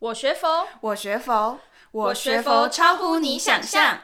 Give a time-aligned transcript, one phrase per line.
[0.00, 1.58] 我学佛，我学佛，
[1.90, 3.98] 我学佛超乎你想象。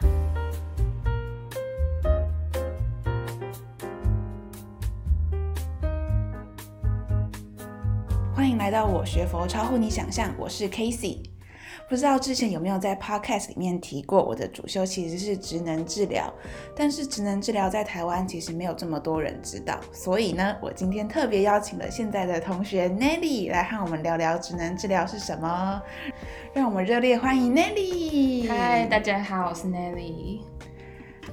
[8.35, 11.34] 欢迎来到我学佛超乎你想象，我是 Casey。
[11.87, 16.33] 不知道之前有没有在 Podcast 里面提过，我的主修其实是职能治疗，
[16.75, 25.79] 但是职能治疗在台湾其实没有这么多人知道，所以呢，我今天特别邀请了现在的同学 Nelly 来和我们聊聊职能治疗是什么，
[26.53, 28.49] 让我们热烈欢迎 Nelly。
[28.49, 30.41] 嗨，大家好，我是 Nelly。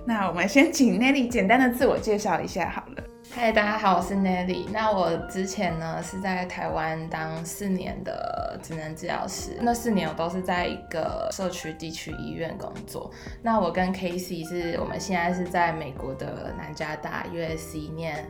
[0.05, 3.12] 那我们先请 Nelly 简单的自我介绍一下好了。
[3.35, 4.69] 嗨，大家好，我是 Nelly。
[4.71, 13.11] 那我之前呢是在台湾当四年的职能治疗师，那四年我都是在一个社区地区医院工作。
[13.41, 18.23] 那我跟 Casey 是我们现在是在美国的南加大 USC 念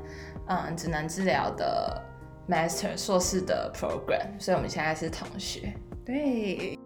[0.46, 2.00] 嗯职能治疗的
[2.48, 5.74] Master 硕士的 Program，所以我们现在是同学。
[6.06, 6.78] 对，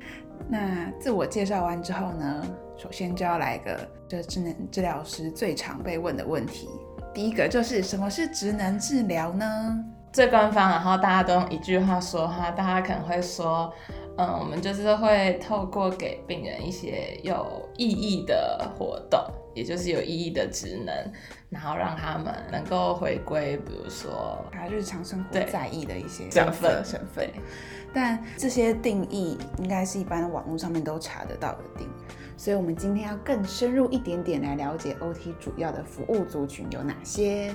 [0.48, 2.42] 那自我介绍完之后呢，
[2.78, 6.66] 首先就要来一个这职能治疗师最常被问的问题。
[7.16, 9.82] 第一个就是什么是职能治疗呢？
[10.12, 13.72] 最官方，然后大家都用一句话说哈，大家可能会说，
[14.18, 19.18] 嗯，我们就是会透过给病人一些有意义的活动，
[19.54, 20.94] 也就是有意义的职能，
[21.48, 27.26] 然后让他们能够回归，比如说他日常生活在意的一些身份身份。
[27.94, 31.95] 但这些定义应该是一般网络上面都查得到的定义。
[32.36, 37.54] 所以，我们今天要更深入一点点来了解 OT 主要的服务族群有哪些，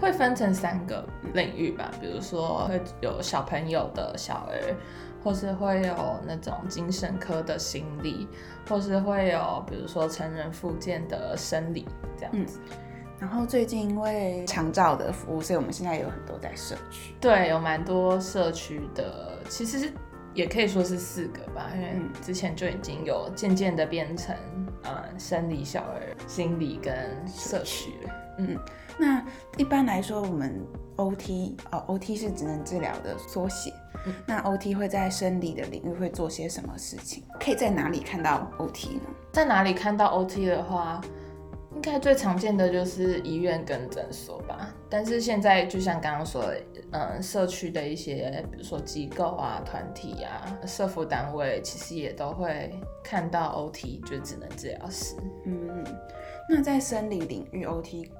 [0.00, 4.74] 会分成三个领域吧，比如说会有小朋友的小儿，
[5.22, 5.94] 或是会有
[6.26, 8.26] 那种精神科的心理，
[8.68, 12.60] 或是会有比如说成人复健的生理这样子。
[12.70, 12.76] 嗯。
[13.20, 17.14] 然后最近因为长照的服务，所以我们现在有很多在社区。
[17.20, 19.92] 对，有蛮多社区的，其实是。
[20.34, 21.92] 也可以说是四个吧，因为
[22.22, 24.34] 之前就已经有渐渐的变成，
[24.84, 26.94] 呃，生理、小儿、心理跟
[27.26, 28.14] 社区了。
[28.38, 28.58] 嗯，
[28.98, 29.24] 那
[29.56, 30.64] 一般来说，我们
[30.96, 33.72] OT 哦，OT 是职能治疗的缩写。
[34.06, 37.22] 嗯，那 OT 会在生理的领域会做些什么事情？
[37.38, 39.02] 可以在哪里看到 OT 呢？
[39.32, 41.00] 在哪里看到 OT 的话？
[41.72, 46.60] 应该最常见的就是医院跟诊所吧，但是现在就像刚刚说的，
[46.90, 52.70] 嗯，社区的一些，比如说机构啊、团体啊、社服单位，其实也都会
[53.04, 55.14] 看到 OT，就是职能治疗师。
[55.46, 55.84] 嗯，
[56.48, 58.10] 那在生理领域，OT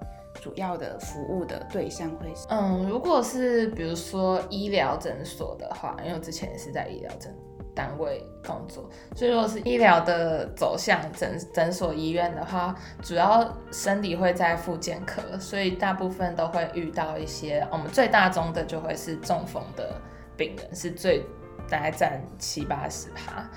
[0.41, 2.47] 主要的服务的对象会是？
[2.50, 7.50] 嗯，如果是比如说医疗诊所的话，因为我之前也是在医疗诊所。
[7.75, 20.00] 单位工作，所以如果是医疗的走向诊诊所医院的话，主要生理会在复健科，所以大部分都会遇到一些我们最大宗的就会是中风的
[20.36, 21.25] 病人，是最
[21.69, 23.48] 大概占七八十趴，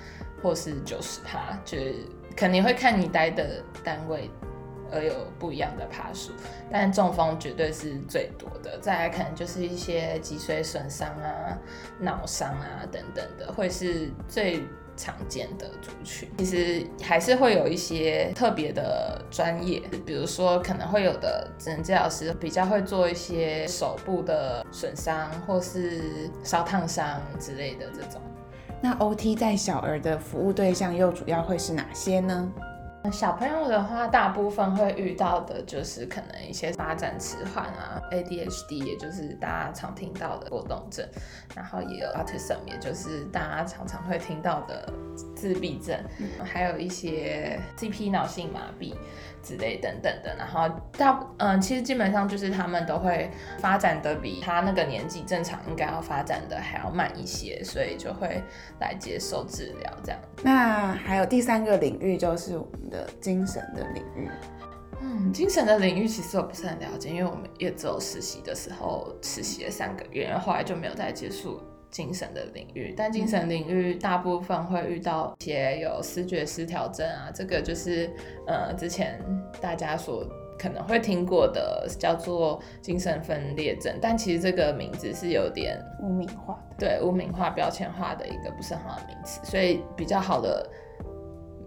[0.41, 1.95] 或是九十趴，就是
[2.35, 4.30] 肯定会看你待的单位。
[4.94, 6.31] 而有不一样的爬树，
[6.72, 8.78] 但中风绝对是最多的。
[8.80, 11.58] 再来可能就是一些脊髓损伤啊、
[12.00, 14.64] 脑伤啊等等的，会是最
[14.96, 16.30] 常见的族群。
[16.38, 28.22] 其实还是会有一些特别的专业，比如说可能会有的职能治疗师比较会做一些手部的损伤或是烧烫伤之类的这种。
[28.81, 32.52] 那 OT 在小儿的服务对象又主要会是哪些呢？
[33.12, 41.06] 小朋友的话，大部分会遇到的就是可能一些发展迟缓啊，ADHD，也就是大家常听到的过动症，
[41.56, 44.92] 然后也有 Autism，也就是大家常常会听到的
[45.36, 48.94] 自闭症，嗯、还有一些 CP 脑性麻痹
[49.44, 50.36] 之类等等的。
[50.38, 58.42] 然后大嗯，其实基本上就是他们都会发展的比他那个年纪正常应该要发展的还要慢一些，所以就会
[58.80, 60.19] 来接受治疗这样。
[60.42, 62.59] 那还有第三个领域就是
[62.94, 64.30] 的精神的领域，
[65.02, 71.59] 嗯，精神的领域其实我不是很了解，因为我们也只有实习的时候实习了三个月，然后后来就没有再接触
[71.90, 72.94] 精神的领域。
[72.96, 78.10] 但精神领域大部分会遇到一些有视觉失调症啊，这个就是
[78.45, 79.19] 呃之前
[79.60, 80.24] 大家所
[80.60, 90.66] 可能会听过的叫做精神分裂症，但其实这个名字是有点污名化的，对，污名化、标签化的一个不是很好的名词，所以比较好的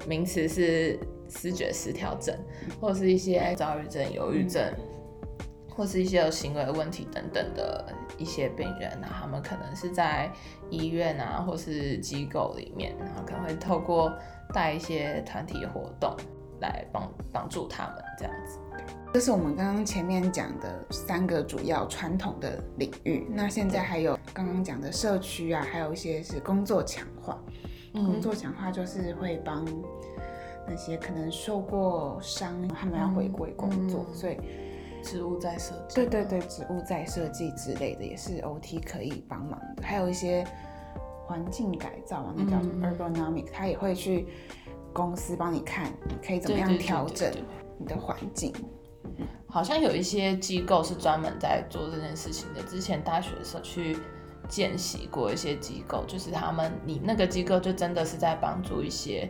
[0.07, 0.99] 名词是。
[1.29, 2.33] 视觉失调症，
[2.81, 4.63] 或是一些躁郁症、忧郁症，
[5.69, 10.31] 或是一些有行为问题等等的一些病人，那他们可能是在
[10.71, 14.17] 医院啊，或是机构里面，然后可能会透过
[14.55, 16.15] 带一些团体活动
[16.61, 18.61] 来帮帮助他们这样子。
[19.13, 23.27] 这是我们刚刚前面讲的三个主要传统的领域。
[23.29, 27.37] 那现在还有刚刚讲的社区啊，还有一些是工作强化。
[27.97, 29.65] 嗯、工作讲话就是会帮
[30.69, 34.37] 那些可能受过伤，他们要回归工作，所以
[35.03, 35.95] 植物在设计。
[35.95, 39.83] 对对对，植物在设计之类的也是 OT 可以帮忙的。
[39.83, 40.47] 还有一些
[41.25, 44.27] 环境改造啊，那叫什么 Ergonomic，他也会去
[44.93, 47.33] 公司帮你看，你可以怎么样调整
[47.79, 48.53] 你的环境。
[49.49, 52.63] 好像有一些机构是专门在做这件事情的。
[52.65, 53.97] 之前大学的时候去
[54.49, 59.29] 见习过一些机构，就是他们，你那个机构就真的是在帮助一些，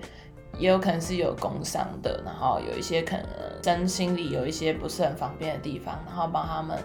[0.58, 3.26] 也有可能是有工伤的，然后有一些可能
[3.62, 6.78] 身心里有一些不是很方便的地方，然后帮他们。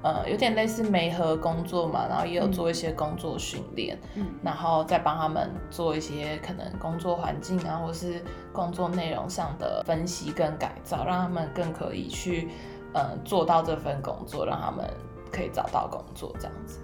[0.00, 12.48] 呃，有点类似媒合工作嘛，然后也有做一些工作训练，嗯，然后再帮他们做一些可能工作环境啊，或是工作内容上的分析跟改造，让他们更可以去
[12.94, 14.88] 呃做到这份工作，让他们
[15.32, 16.78] 可以找到工作这样子。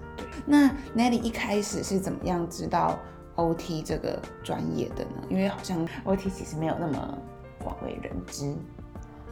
[0.45, 2.97] 那 Nelly 一开始是怎么样知道
[3.35, 5.23] OT 这个专业的呢？
[5.29, 7.17] 因为好像 OT 其实没有那么
[7.63, 8.55] 广为人知。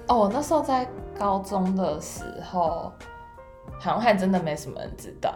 [0.07, 0.87] 哦，我那时候在
[1.17, 2.91] 高中的时候。
[3.79, 5.33] 好像还真的没什么人知道，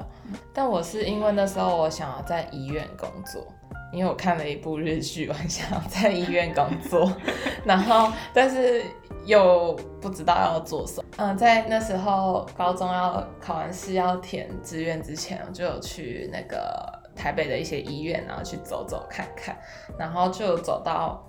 [0.53, 3.45] 但我是因为那时候我想要在医院工作，
[3.91, 7.11] 因为我看了一部日剧，我很想要在医院工作，
[7.65, 8.83] 然后但是
[9.25, 11.06] 又不知道要做什么。
[11.17, 19.57] 嗯，在那时候高中要考完试要填志愿之前，我就有去那个台北的一些医院，然后去走走看看，
[19.97, 21.27] 然后就走到，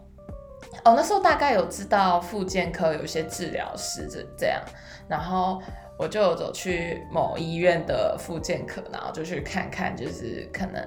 [0.85, 4.62] 哦，那时候大概有知道复健科有一些治疗师这这样，
[5.08, 5.61] 然后。
[5.99, 10.81] 我就走去某医院的复健科，然后就去看看，就是可能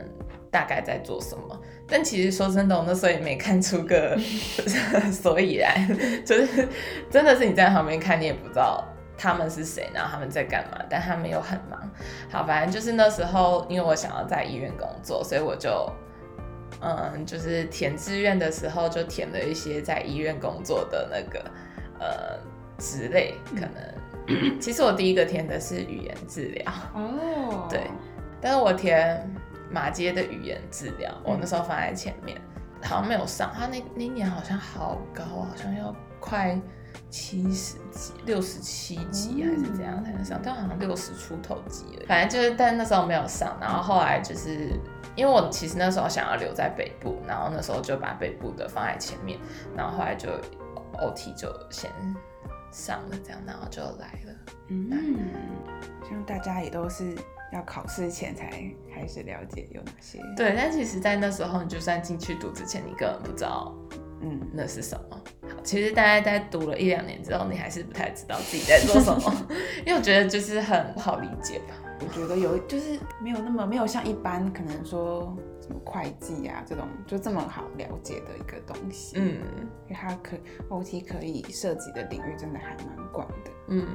[0.50, 1.62] 大概在做什么。
[1.86, 4.18] 但其实说真的，我那时候也没看出个
[5.12, 5.86] 所以然，
[6.26, 6.66] 就是
[7.10, 8.82] 真的是你在旁边看，你也不知道
[9.18, 10.82] 他们是谁，然后他们在干嘛。
[10.90, 11.92] 但他们又很忙。
[12.32, 15.92] 好，反正就是那时候，因为我想要在医院工作，所以我就
[16.80, 21.44] 嗯，就是填志愿的时候就填了一些在医院工作的那个
[22.00, 22.40] 呃
[22.78, 24.01] 职类，可能。
[24.60, 27.90] 其实我第一个填的是语言治疗哦， 对，
[28.40, 29.30] 但是我填
[29.70, 32.40] 马街的语言治疗，我那时候放在前面，
[32.84, 33.52] 好像没有上。
[33.54, 36.60] 他那那年好像好高，好像要快
[37.10, 42.06] 七十几、六十七级还是怎样才能上，但好像六十出头级了。
[42.08, 43.58] 反正就是，但那时候没有上。
[43.62, 44.78] 然后后来就是
[45.16, 49.40] 因为我其实那时候想要留在北部，然后那时候就把北部的放在前面，
[49.76, 50.30] 然后后来就
[51.00, 51.90] OT 就先。
[52.72, 54.34] 上了这样，然后就来了。
[54.70, 54.90] 嗯，
[56.10, 57.16] 像大家也都是
[57.52, 58.50] 要考试前才
[58.94, 60.20] 开始了解有哪些。
[60.38, 63.76] 对，但其实，在那时候，你就算进去读之前，你根本不知道，
[64.22, 65.22] 嗯，那是什么。
[65.44, 69.48] 好，其实大概在读了一两年之后，你还是不太知道自己在做什么，
[69.86, 71.76] 因为我觉得就是很不好理解吧。
[72.04, 75.36] 我觉得有，就是没有那么没有像一般可能说。
[75.86, 79.38] 会计啊，这种就这么好了解的一个东西，嗯，
[79.88, 80.36] 因为它可
[80.70, 83.88] OT 可以涉及的领域真的还蛮广的，嗯，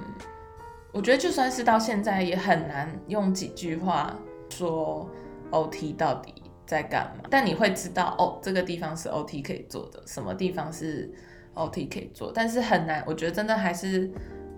[0.90, 4.16] 我觉得就算是到现在也很难用几句话
[4.48, 5.06] 说
[5.50, 6.32] OT 到底
[6.64, 11.12] 在干嘛，但你会知道哦，这个地方是 OT 可以做的，什么地方是
[11.54, 14.10] OT 可以做，但是很难，我觉得真的还是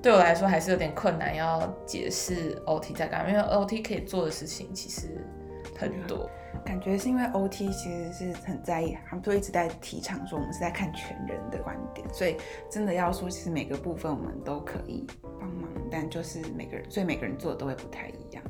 [0.02, 5.08] 对我来说还是有点困难要解释 OT 在干嘛，因为 OT 可以做的事情其实
[5.76, 6.28] 很多。
[6.64, 12.36] 感觉是因为 OT 其实是很在意，他们都一直在提倡说我们是在看全人的观点，所以
[12.70, 15.06] 真的要说，其实每个部分我们都可以
[15.40, 18.42] 帮忙，但就是每个人，所以每个人做的都会不太一样。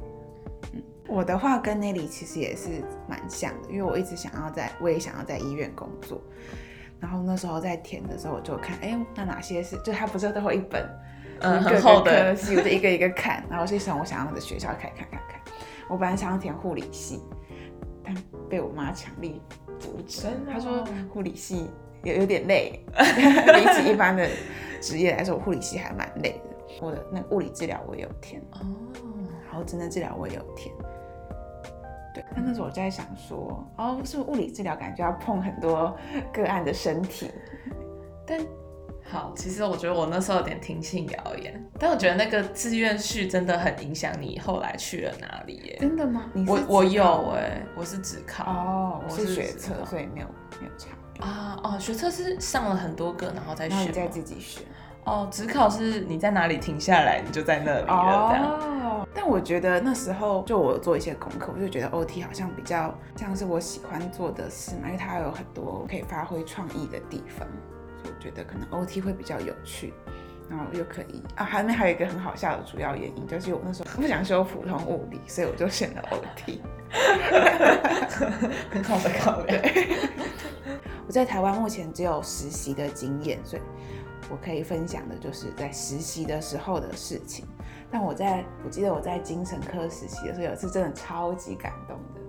[0.73, 6.21] 嗯，我的话跟 Nelly 其实也是蛮像的，因为我一直想要在，我也想要在医院工作，
[6.99, 10.89] 然后那时候在填的时候我就看，哎，那哪些是，就他不是都会一本，
[11.41, 15.41] 嗯，很厚的，我就一个一个看，然后就想我想要的学校看看看看，
[15.89, 17.23] 我本来想要填护理系。
[18.05, 18.17] 但
[18.49, 19.43] 被我妈强力
[19.79, 20.27] 阻止。
[20.51, 21.71] 她说护理系
[22.03, 24.27] 有有点累， 比起一般的
[24.81, 26.57] 职业来说，护理系还蛮累的。
[26.81, 28.61] 我的那个物理治疗我也有填哦，
[29.47, 30.75] 然后职能治疗我也有填。
[32.15, 35.95] 对，但那时候我在想说，哦，是不是物理治疗感觉要碰很多
[36.33, 37.31] 个案的身体？
[38.27, 38.41] 但
[39.11, 45.79] 好，其实我觉得我那时候有点听信谣言，但我觉得那个志愿序真的很影响你后来去了哪里耶。
[45.81, 46.31] 真的吗？
[46.47, 50.27] 我我有哎，我是只考哦，我是学测，所以没有
[50.61, 50.91] 没有差
[51.25, 54.63] 啊哦，学测是上了很多个，然后再选，再自己选
[55.05, 55.27] 哦。
[55.33, 58.45] 只考是你在哪里停下来，你就在那里了这样。
[58.45, 67.49] 哦，但我觉得那时候就我做一些功课，我就觉得 OT 好像比较像是我喜欢做的事嘛，因为它有很多可以发挥创意的地方。
[68.09, 69.93] 我觉得可能 OT 会比较有趣，
[70.49, 76.61] 然后又可以啊，后面还有一个很好笑的主要原因，就是我那时候不想修普通物理，所以我就选了 OT。
[78.71, 79.55] 很好的考虑。
[81.07, 83.63] 我在台湾目前只有实习的经验，所以
[84.31, 87.47] 我可以分享的就是在实习的时候的事情。
[87.91, 92.21] 但我在我记得我在精神科实习的时候，有一次真的超级感动的，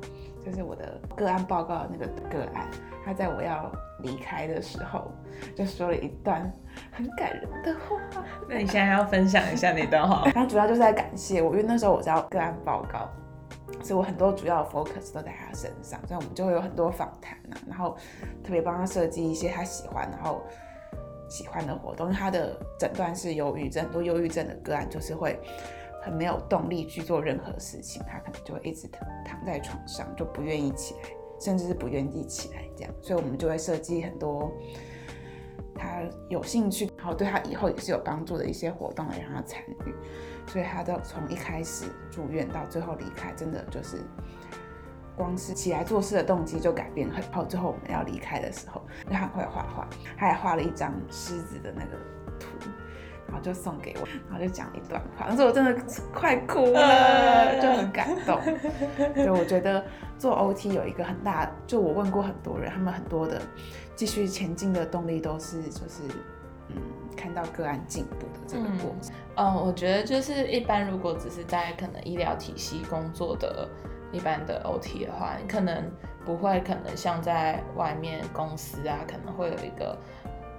[0.49, 2.67] 就是我的个案报告那个个案，
[3.05, 5.11] 他在我要离开的时候，
[5.55, 6.51] 就说了一段
[6.91, 8.23] 很感人的话。
[8.49, 10.29] 那你现在要分享一下那段话？
[10.31, 13.07] 他主要就是在感谢我，因为那时候我在个案报告，
[13.83, 17.95] 所以我很多主要的 focus 都在他身上，所以我们就会有很多访谈啊，然后
[18.43, 20.41] 特别帮他设计一些他喜欢，然后。
[21.31, 25.39] 喜欢的活动，因为他的诊断是忧郁症，很多忧郁症的个案就是会
[26.09, 34.51] 没有动力去做任何事情，他可能就会一直躺在床上，就不愿意起来，甚至是不愿意起来这样，所以我们就会设计很多
[35.75, 39.93] 他有兴趣，然后对他以后也是有帮助的一些活动来让他参与，
[40.47, 44.03] 所以他的从一开始住院到最后离开，真的就是。
[45.17, 49.85] 光是起来做事的动机就改变很后，最后我们要离开的时候，他很会画画，
[50.17, 51.97] 他还画了一张狮子的那个
[52.39, 52.47] 图，
[53.29, 55.75] 然后就送给我，然后就讲一段话，但是我真的
[56.13, 58.39] 快哭了，就很感动。
[59.24, 59.83] 就我觉得
[60.17, 63.41] 做 OT 有一个很大，就我问过很多人，他们很多的
[63.95, 66.01] 继续前进的动力都是就是
[66.69, 66.75] 嗯，
[67.15, 69.13] 看到个案进步的这个过程。
[69.38, 73.69] 嗯，嗯，我觉得就是一般如果只是在可能医疗体系工作的。
[74.12, 75.83] 一般的 OT 的话，你可能
[76.25, 79.95] 不会，可能像在外面公司啊，可能会有一个，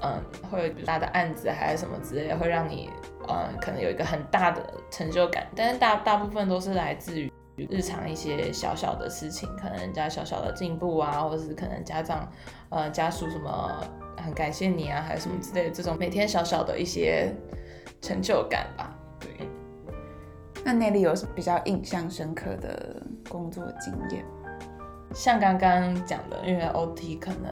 [0.03, 2.91] 嗯，会有大的案子还是什么之类的，会让你，
[3.29, 5.47] 嗯，可能有一个很大的成就感。
[5.55, 12.31] 但是大大部分都是来自于日常一些小小的事情，可能人家小小的进步啊，或者是可能家长，
[12.71, 13.85] 呃，家属什么
[14.17, 17.31] 很感谢你啊，还是什么之类的，这种每天小小的一些
[18.01, 18.97] 成就感吧。
[19.21, 19.49] 对。
[20.65, 24.25] 那那里有什么比较印象深刻的工作经验？
[25.13, 27.51] 像刚刚讲的，因为 OT 可能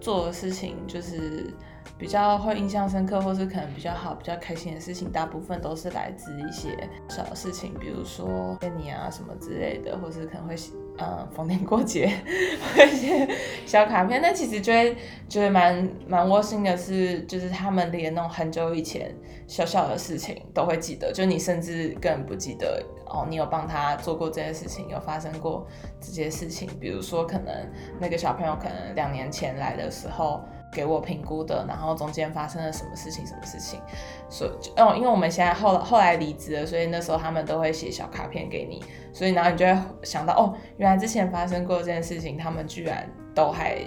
[0.00, 1.52] 做的事情就是
[1.98, 6.76] 比较会印象深刻，或是可能比较好、比较开心的事情，大部分都是来自一些
[7.08, 10.54] 小事情，比如说跟你啊什么之类的，或是可能会。
[10.98, 12.06] 呃，逢年过节
[12.74, 13.28] 会写
[13.66, 14.96] 小卡片，但其实觉得
[15.28, 19.14] 觉得蛮蛮窝心的是，就是他们连那种很久以前
[19.46, 25.66] 小小的事情都会记得，就你甚至更不记得哦，你有帮他做过这些事情，有发生过
[26.00, 27.54] 这些事情，比如说可能
[28.00, 30.42] 那个小朋友可能两年前来的时候。
[30.76, 33.80] 给我评估的，然后中间发生了什么事情，什么事情，
[34.28, 43.78] 所以哦，因为我们现在后后来离职了，所以那时候他们都会写小卡片给你，所以然后你就会想到哦，原来之前发生过这件事情，他们居然都还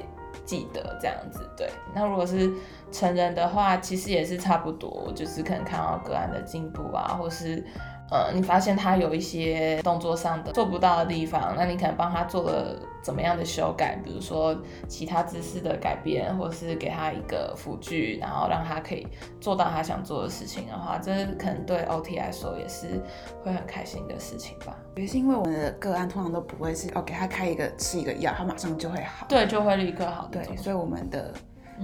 [0.43, 1.47] 记得这样子。
[1.55, 2.51] 对，那如果是
[2.91, 7.63] 成人的话，其实也是差不多，就是可能看到个案的进步啊，或是。
[8.11, 14.55] 呃，你发现他有一些动作上的做不到的地方，那你可能帮他做了怎么样的修改，比如说
[14.87, 19.07] 其他姿势的改变，或是给他一个辅具，然后让他可以
[19.39, 23.01] 做到他想做的事情的话，这可能对 OT 来说也是
[23.43, 24.77] 会很开心的事情吧。
[24.95, 30.27] 也是因为我们的个案通常都不会是哦，给他开一个吃一个药，他马上就会好，对，就会立刻好。
[30.31, 31.33] 对，所以我们的。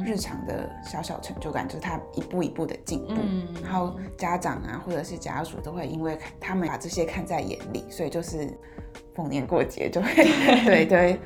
[0.03, 8.49] 日常的小小成就感就是他一步一步的进步，嗯，然后家长啊或者是家属都会因为他们把这些看在眼里，所以就是
[9.13, 10.09] 逢年过节就会
[10.65, 11.19] 对就会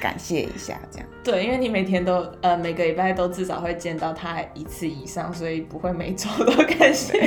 [0.00, 1.08] 感谢一下这样。
[1.22, 7.20] 对，因为你每天都呃每个礼拜都至少会见到他一次以上，所以不会每周都感谢，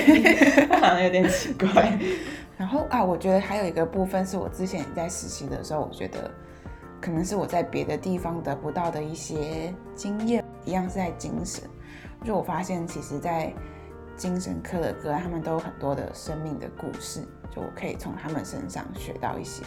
[0.71, 1.97] 好像有点奇怪。
[2.57, 6.31] 然后啊，我觉得还有一个部分是我之前在实习的时候，我觉得
[7.01, 10.43] 可能是我在别的地方得不到的一些经验。
[10.65, 11.63] 一样是在精神，
[12.25, 13.53] 就我发现，其实，在
[14.17, 19.63] 精神科的个案，他们都有很多的生命的故事，就我可以从他们身上学到一些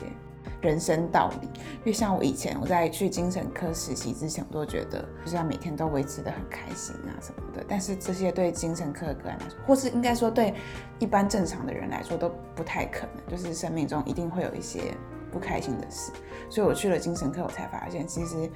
[0.61, 1.47] 人生道理。
[1.79, 7.65] 因为像我以前我在去精神科实习之前，我都觉得就是要每天都维持得很开心啊什么的。
[7.67, 10.53] 但是这些对精神科的个案来说，或是应该说对
[10.99, 13.27] 一般正常的人来说，都不太可能。
[13.27, 14.95] 就是生命中一定会有一些
[15.31, 16.13] 不开心的事。
[16.49, 18.51] 所以我去了精神科，我才发现其实。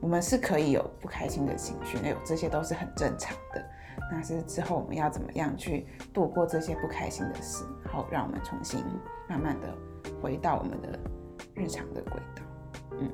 [0.00, 3.64] 我们是可以有不开心的情绪，那有这些都是很正常的。
[4.10, 8.84] 那是之后我们要怎么样去度过这些不开心的事，然后让我们重新
[9.28, 9.72] 慢慢的
[10.20, 10.98] 回到我们的
[11.54, 12.42] 日常的轨道。
[12.98, 13.08] 嗯，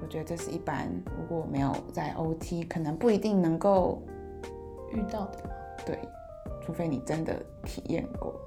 [0.00, 4.02] 我觉得这是一般如果没有在 OT，可能不一定能够
[4.90, 5.50] 遇到的。
[5.84, 5.98] 对，
[6.62, 8.40] 除非你真的体验过。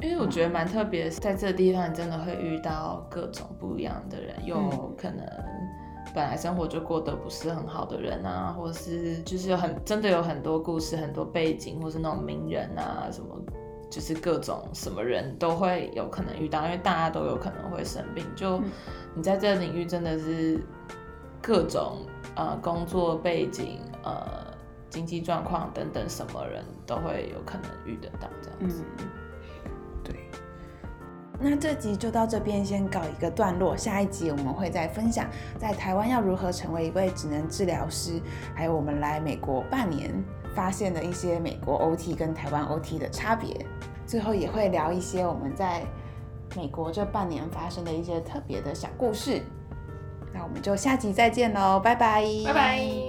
[0.00, 5.24] 因为我觉得蛮特别是，在这个地方你真的会遇到各种不一样的人，有可能。
[6.14, 13.36] 本来生活就过得不是很好的人啊，或者是就是有很真的有很多故事、很多背景，或是那种名人啊什么，
[13.90, 18.24] 就是各种什么人都会有可能遇到，因为大家都有可能会生病。
[18.34, 18.62] 就
[19.14, 20.58] 你在这个领域真的是
[21.42, 21.98] 各种
[22.34, 24.46] 呃工作背景、呃
[24.88, 28.82] 经济状况等等，什么人都会有可能遇得到这样子。
[29.00, 29.06] 嗯
[31.38, 35.26] 那这集就到这边先告一个段落，下一集我们会再分享
[35.58, 38.20] 在台湾要如何成为一位职能治疗师，
[38.54, 40.10] 还有我们来美国半年
[40.54, 43.54] 发现的一些美国 OT 跟台湾 OT 的差别，
[44.06, 45.82] 最后也会聊一些我们在
[46.56, 49.42] 美国这半年发生的一些特别的小故事。
[50.32, 53.05] 那我们就下集再见喽，拜拜，拜拜。